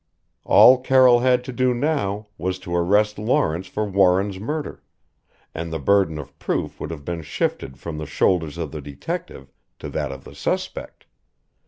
[0.45, 4.81] All Carroll had to do now was to arrest Lawrence for Warren's murder
[5.53, 9.53] and the burden of proof would have been shifted from the shoulders of the detective
[9.77, 11.05] to that of the suspect.